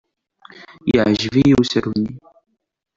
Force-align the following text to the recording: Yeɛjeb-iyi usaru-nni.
Yeɛjeb-iyi 0.93 1.53
usaru-nni. 1.61 2.13